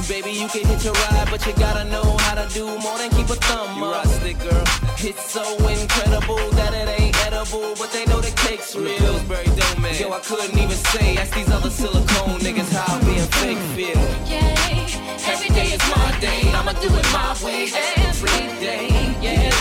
[0.07, 3.09] Baby, you can hit your ride, but you gotta know how to do more than
[3.11, 4.05] keep a thumb you up.
[4.05, 4.63] Rock it, girl.
[4.97, 8.97] It's so incredible that it ain't edible, but they know the cake's real.
[8.97, 9.95] Pillsbury Dome, man.
[9.99, 11.17] Yo, I couldn't even say.
[11.17, 14.01] Ask these other silicone niggas how being fake feel.
[14.25, 16.49] Yeah, every day is my day.
[16.51, 17.69] I'ma do it my way
[18.09, 18.89] every day.
[19.21, 19.53] Yeah,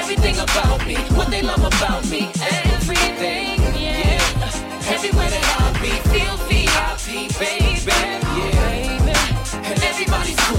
[0.00, 2.30] everything about me, what they love about me,
[2.72, 3.58] everything.
[3.74, 4.22] Yeah,
[4.94, 7.92] everywhere that I be, feel VIP, baby.
[8.38, 8.53] Yeah.
[9.96, 10.53] Everybody's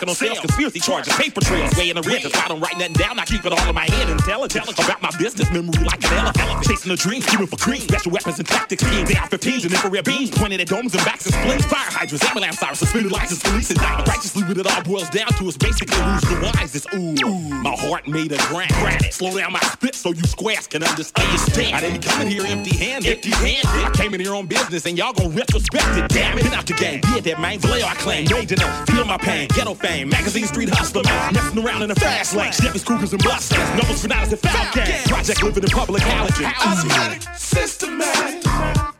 [0.00, 2.78] talking on sales, conspiracy charges, paper trails, way in the that's why I don't write
[2.78, 3.89] nothing down, I keep it all in my
[4.30, 7.80] head, intelligent about my business, memory like an elephant, chasing a dream, shooting for cream,
[7.80, 11.34] special weapons and tactics, schemes, AR-15s and infrared beams, pointed at domes and backs and
[11.34, 15.10] splings, fire hydrants, ambulance sirens, suspended license, police and diamond, righteously what it all boils
[15.10, 19.36] down to is basically who's the wisest, ooh, my heart made of granite, granite, slow
[19.36, 23.66] down my spit so you squares can understand, I didn't come in here empty-handed, empty-handed,
[23.66, 26.66] I came in here on business and y'all gon' retrospect it, damn it, been out
[26.66, 30.08] the game, yeah, that man, Vallejo I claim, made enough, feel my pain, ghetto fame,
[30.08, 34.02] magazine street hustler, man, messing around in the fast lane, Chevys, Cougars, and Mustangs, numbers
[34.02, 38.42] for nights and foul gang, project living in public housing, Automatic, systematic.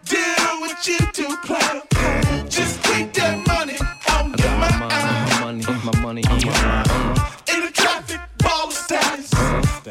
[0.04, 1.82] Deal what you do, player.
[2.48, 3.76] Just keep that money
[4.16, 5.40] on your mind.
[5.40, 7.18] money, my money on my mind.
[7.52, 9.30] In the traffic, ball of status.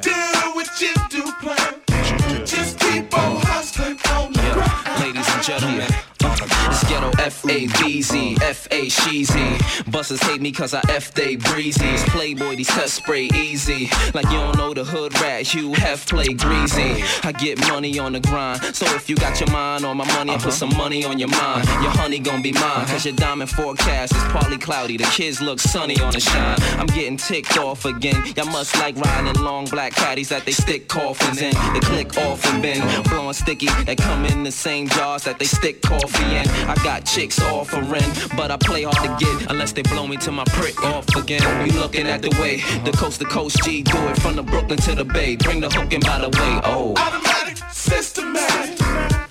[0.02, 2.46] Deal what you do, player.
[2.46, 5.02] Just keep on hustling on the grind.
[5.02, 5.88] Ladies and gentlemen,
[6.22, 9.92] it's ghetto F-A-B-Z, F-A Sheezy.
[9.92, 11.98] Busters hate me cause I F they breezy.
[12.08, 13.90] Playboy, these cuts spray easy.
[14.14, 17.04] Like you don't know the hood rat, you have play greasy.
[17.24, 18.64] I get money on the grind.
[18.74, 20.52] So if you got your mind on my money, I put uh-huh.
[20.52, 21.68] some money on your mind.
[21.84, 22.86] Your honey gon' be mine.
[22.88, 24.96] Cause your diamond forecast is partly cloudy.
[24.96, 26.58] The kids look sunny on the shine.
[26.80, 28.16] I'm getting ticked off again.
[28.38, 31.54] Y'all must like riding in long black caddies that they stick coffins in.
[31.74, 32.82] They click off and bend.
[33.10, 36.48] Blowing sticky that come in the same jars that they stick coffee in.
[36.70, 38.04] I got chicks offering,
[38.38, 41.42] but I play hard to get unless they blow me to my prick off again.
[41.66, 44.78] You looking at the way the coast to coast G do it from the Brooklyn
[44.80, 45.36] to the Bay.
[45.36, 46.62] Bring the hook in by the way.
[46.64, 46.94] Oh.
[46.98, 48.78] Automatic, systematic.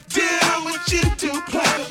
[0.08, 1.87] Deal what you do, player.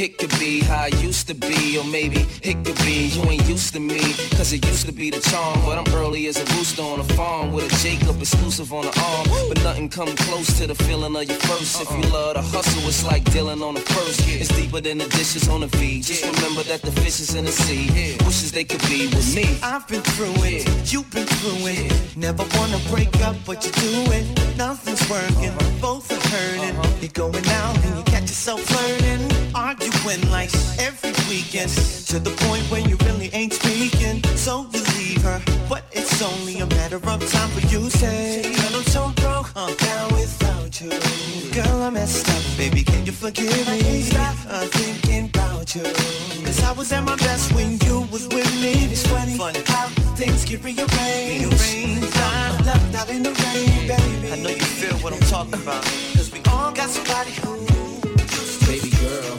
[0.00, 3.46] It could be how I used to be, or maybe it could be you ain't
[3.46, 4.00] used to me.
[4.30, 7.04] Cause it used to be the charm, but I'm early as a rooster on a
[7.04, 9.26] farm with a Jacob exclusive on the arm.
[9.50, 11.82] But nothing come close to the feeling of your first.
[11.82, 14.26] If you love to hustle, it's like dealing on the first.
[14.26, 16.04] It's deeper than the dishes on the feed.
[16.04, 18.16] Just remember that the fish is in the sea.
[18.24, 19.58] Wishes they could be with me.
[19.62, 22.16] I've been through it, you've been through it.
[22.16, 24.24] Never wanna break up, but you do it.
[24.56, 26.76] Nothing's working, both are hurting.
[26.78, 26.96] Uh-huh.
[27.02, 29.89] You're going out and you catch yourself flirting, arguing
[30.30, 31.70] like every weekend.
[32.10, 34.22] To the point where you really ain't speaking.
[34.36, 38.76] So you leave her, but it's only a matter of time for you say, Girl,
[38.76, 40.90] I'm so broke, I'm down without you.
[41.52, 44.08] Girl, I messed up, baby, can you forgive me?
[44.16, 45.82] I'm uh, thinking about you.
[46.44, 48.72] Cause I was at my best when you was with me.
[48.90, 50.94] It's funny, funny how things get rearranged.
[50.98, 52.16] rearranged.
[52.16, 54.32] I'm left out in the rain, baby.
[54.32, 55.84] I know you feel what I'm talking about.
[56.14, 57.70] Cause we all got somebody who
[58.70, 59.38] Baby girl,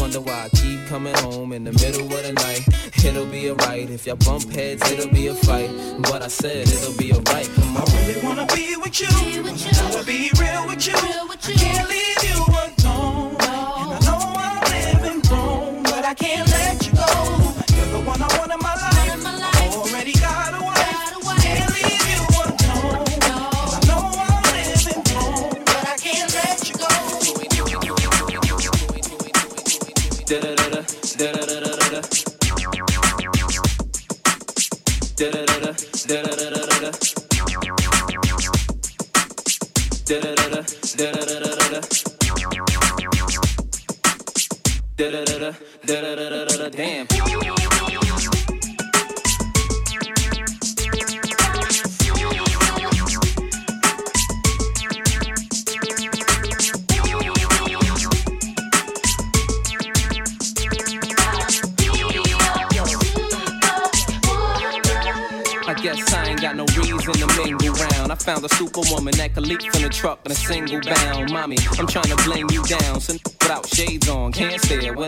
[0.00, 2.62] Wonder why I keep coming home in the middle of the night.
[3.04, 4.82] It'll be alright if y'all bump heads.
[4.90, 5.70] It'll be a fight,
[6.02, 7.48] but I said it'll be alright.
[7.54, 8.03] Come on.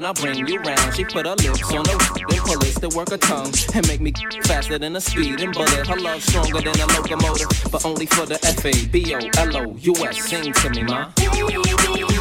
[0.07, 0.95] I bring you round.
[0.95, 4.01] She put her lips on the then pull it to work her tongue and make
[4.01, 4.13] me
[4.45, 5.85] faster than a speeding bullet.
[5.85, 9.57] Her love stronger than a locomotive, but only for the F A B O L
[9.57, 10.23] O U S.
[10.23, 12.16] Sing to me, ma.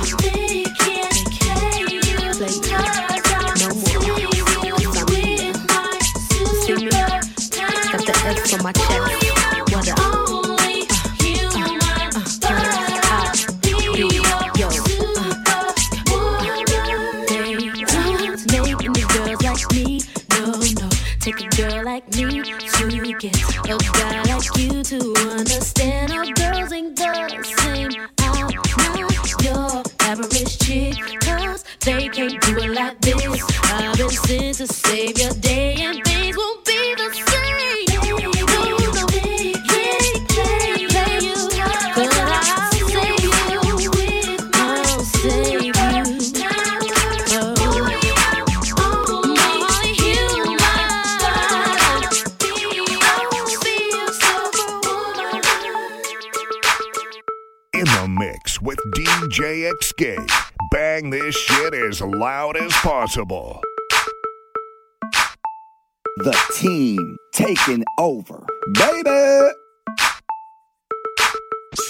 [66.25, 68.43] The team taking over.
[68.73, 69.51] Baby!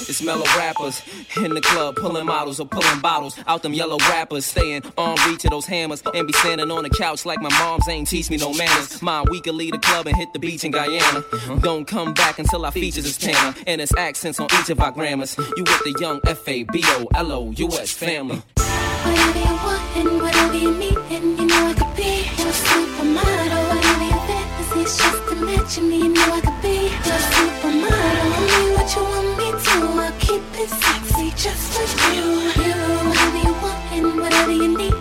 [0.09, 1.01] It's mellow rappers
[1.37, 4.45] in the club, pulling models or pulling bottles out them yellow rappers.
[4.45, 7.87] Staying on reach of those hammers and be standing on the couch like my mom's
[7.87, 9.01] ain't teach me no manners.
[9.01, 11.19] Mom, we could leave the club and hit the beach in Guyana.
[11.19, 11.55] Uh-huh.
[11.59, 14.91] Don't come back until our features is tanner and it's accents on each of our
[14.91, 15.37] grammars.
[15.37, 18.41] You with the young F A B O L O U S family.
[18.57, 23.64] Whatever you want and whatever you need, and you know I could be your supermodel.
[24.85, 26.77] Is just to match me, you know I could be
[27.07, 28.29] your supermodel.
[28.45, 29.75] Me what you want me to,
[30.05, 32.27] I'll keep it sexy just for you.
[32.61, 32.73] You,
[33.09, 34.94] whatever you want and whatever you need,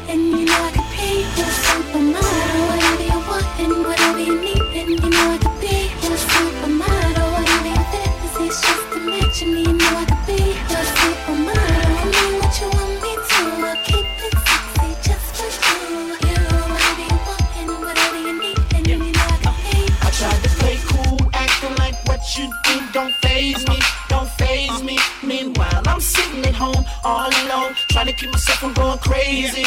[28.14, 29.64] keep myself from going crazy.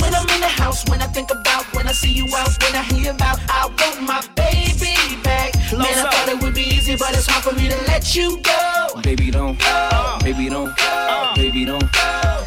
[0.00, 2.74] When I'm in the house, when I think about, when I see you out, when
[2.74, 5.54] I hear about, I want my baby back.
[5.72, 8.40] Man, I thought it would be easy, but it's hard for me to let you
[8.42, 8.89] go.
[9.02, 9.58] Baby don't,
[10.22, 10.76] baby don't,
[11.36, 11.90] baby don't.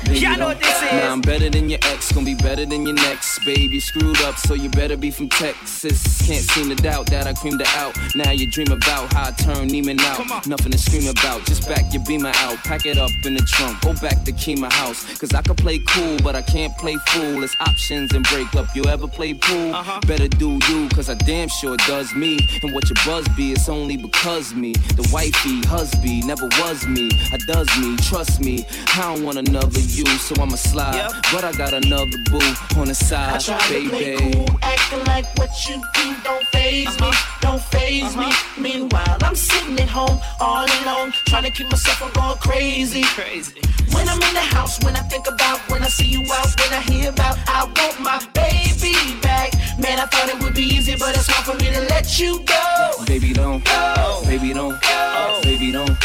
[0.05, 0.91] Baby Y'all know what this is.
[0.91, 3.39] Nah, I'm better than your ex, gonna be better than your next.
[3.45, 6.21] Baby screwed up, so you better be from Texas.
[6.27, 7.97] Can't seem to doubt that I creamed her out.
[8.13, 10.45] Now you dream about how I turn Neiman out.
[10.45, 12.57] Nothing to scream about, just back your beamer out.
[12.57, 15.17] Pack it up in the trunk, go back to Kima house.
[15.17, 17.43] Cause I can play cool, but I can't play fool.
[17.43, 18.67] It's options and break up.
[18.75, 19.73] You ever play pool?
[19.73, 19.99] Uh-huh.
[20.05, 22.37] Better do you, cause I damn sure does me.
[22.61, 24.73] And what your buzz be, it's only because me.
[24.73, 27.09] The wifey, husby, never was me.
[27.31, 28.65] I does me, trust me.
[28.95, 31.09] I don't want another you, so I'ma slide.
[31.31, 32.39] But I got another boo
[32.79, 34.33] on the I side, try to play baby.
[34.33, 38.31] cool, acting like what you do don't phase me, don't phase me.
[38.57, 43.03] Meanwhile, I'm sitting at home all alone, trying to keep myself from going crazy.
[43.03, 43.53] Crazy.
[43.91, 46.73] When I'm in the house, when I think about, when I see you out, when
[46.73, 49.53] I hear about, I want my baby back.
[49.77, 52.43] Man, I thought it would be easy, but it's hard for me to let you
[52.45, 53.05] go.
[53.05, 54.21] Baby don't, Go.
[54.25, 55.39] baby don't, Go.
[55.43, 55.99] baby don't,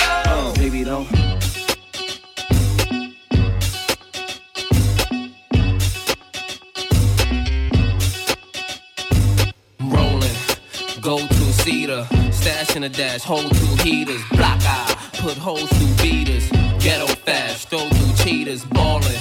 [0.54, 1.08] baby don't.
[9.80, 10.36] Rolling,
[11.00, 15.94] go to cedar, stash in a dash, hold two heaters, block eye, put holes through
[16.02, 16.50] beaters,
[16.80, 19.20] ghetto fast, throw through cheaters, ballin'.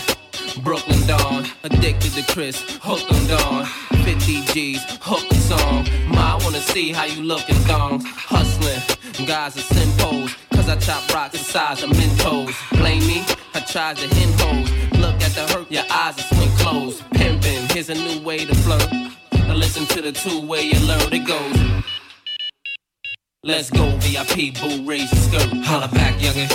[0.63, 3.65] Brooklyn Don, addicted to Cris, hooked on Dawn.
[4.03, 5.87] 50 G's, hook a song.
[6.07, 8.03] Ma, I wanna see how you lookin' thongs.
[8.05, 8.81] Hustling,
[9.27, 10.35] guys are simpos,
[10.69, 12.53] I chop rocks the size of Mentos.
[12.77, 14.69] Blame me, I tried to hint hoes.
[14.99, 17.03] Look at the hurt, your eyes are swing closed.
[17.11, 18.91] Pimpin', here's a new way to flirt.
[19.47, 21.83] Now listen to the two-way alert, it goes.
[23.43, 25.65] Let's go, VIP, boo, raise your skirt.
[25.65, 26.51] Holla back, youngin'.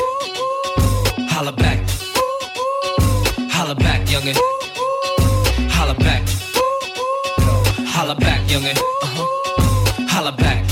[1.30, 1.78] Holla back.
[3.50, 4.36] Holla back, youngin'.
[5.70, 6.22] Holla back.
[7.86, 8.76] Holla back, youngin'.
[8.76, 10.06] Uh-huh.
[10.08, 10.64] Holla back.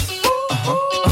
[0.51, 1.10] Uh-huh.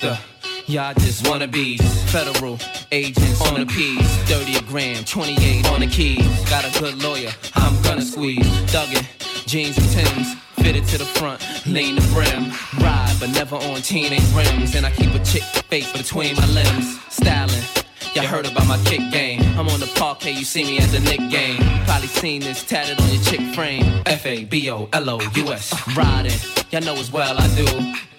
[0.00, 0.18] Gangster.
[0.66, 1.76] Y'all just wanna be
[2.08, 2.58] federal
[2.92, 4.06] agents on the P's.
[4.28, 6.26] 30 a gram, 28 on the keys.
[6.48, 8.46] Got a good lawyer, I'm gonna squeeze.
[8.70, 9.06] Thuggin',
[9.46, 12.52] jeans and Timbs, fitted to the front, lean the brim.
[12.82, 14.74] Ride, but never on teenage rims.
[14.74, 16.98] And I keep a chick face between my limbs.
[17.08, 17.79] Styling.
[18.14, 19.40] Y'all heard about my kick game.
[19.56, 21.62] I'm on the parquet, you see me at the Knick game.
[21.86, 23.84] Probably seen this tatted on your chick frame.
[24.04, 25.72] F A B O L O U S.
[25.96, 26.32] Riding,
[26.70, 27.66] y'all know as well I do.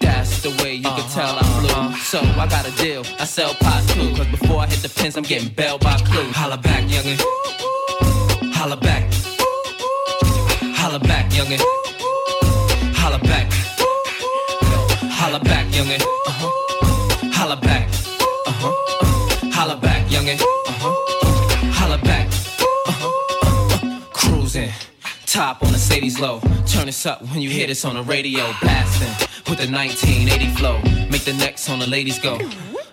[0.00, 1.96] That's the way you can tell I'm blue.
[1.98, 4.14] So I got a deal, I sell pot too.
[4.16, 6.24] Cause before I hit the pins, I'm getting bailed by Clue.
[6.32, 7.20] Holla back, youngin'.
[8.54, 9.12] Holla back.
[10.74, 11.60] Holla back, youngin'.
[12.96, 13.52] Holla back.
[15.12, 16.00] Holla back, youngin'.
[16.00, 17.30] Uh-huh.
[17.34, 17.88] Holla back.
[18.46, 19.11] Uh-huh.
[19.62, 20.40] Holla back, youngin'.
[20.40, 20.92] Uh-huh.
[21.70, 22.26] Holla back.
[22.26, 24.00] Uh-huh.
[24.12, 24.72] Cruising.
[25.24, 26.40] Top on the Sadie's low.
[26.66, 28.42] Turn this up when you hear this on the radio.
[28.60, 30.78] Blasting with the 1980 flow.
[31.10, 32.40] Make the necks on the ladies go.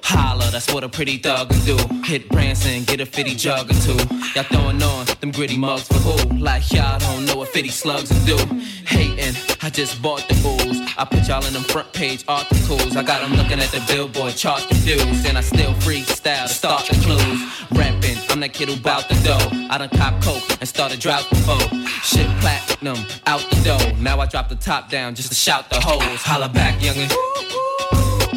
[0.03, 1.77] Holla, that's what a pretty thug can do.
[2.05, 3.97] Hit Branson, get a fitty jug or two.
[4.35, 6.37] Y'all throwing on them gritty mugs for who?
[6.37, 8.37] Like y'all don't know what fitty slugs can do.
[8.85, 10.78] Hating, I just bought the booze.
[10.97, 12.95] I put y'all in them front page articles.
[12.95, 15.25] I got them looking at the billboard chart confused.
[15.25, 17.39] And I still freestyle to start the clues.
[17.71, 19.49] Rapping, I'm that kid who bout the dough.
[19.69, 21.59] I done cop coke and started drought before.
[22.03, 23.93] Shit platinum, out the door.
[23.99, 26.21] Now I drop the top down just to shout the hoes.
[26.21, 27.11] Holla back, youngin'.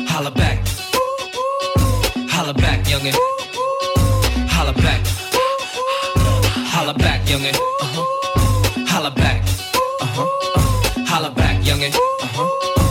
[0.08, 0.66] Holla back.
[2.30, 3.14] Holla back, youngin'.
[4.48, 5.00] Holla back.
[6.74, 7.54] Holla back, youngin'.
[7.54, 8.86] Uh-huh.
[8.86, 9.42] Holla back.
[10.00, 10.61] Uh-huh.
[11.82, 11.98] Youngin'.
[12.22, 12.81] Uh-huh.